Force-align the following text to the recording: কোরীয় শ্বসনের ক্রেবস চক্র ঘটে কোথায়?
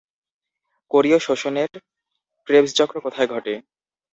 কোরীয় 0.91 1.19
শ্বসনের 1.19 1.71
ক্রেবস 2.47 2.71
চক্র 2.73 2.95
ঘটে 2.97 3.25
কোথায়? 3.27 3.57